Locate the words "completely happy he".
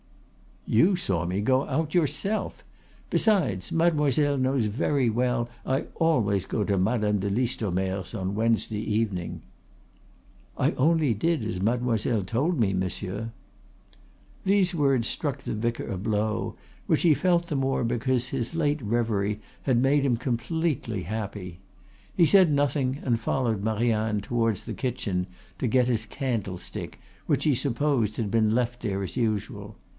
20.17-22.25